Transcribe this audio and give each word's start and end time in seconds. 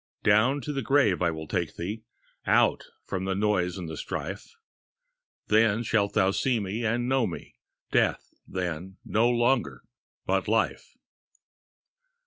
Down 0.23 0.61
to 0.61 0.73
the 0.73 0.81
grave 0.81 1.19
will 1.21 1.43
I 1.43 1.45
take 1.45 1.75
thee, 1.75 2.01
Out 2.47 2.85
from 3.05 3.25
the 3.25 3.35
noise 3.35 3.77
of 3.77 3.87
the 3.87 3.95
strife; 3.95 4.55
Then 5.45 5.83
shalt 5.83 6.15
thou 6.15 6.31
see 6.31 6.59
me 6.59 6.83
and 6.83 7.07
know 7.07 7.27
me 7.27 7.59
Death, 7.91 8.33
then, 8.47 8.97
no 9.05 9.29
longer, 9.29 9.83
but 10.25 10.47
life. 10.47 10.95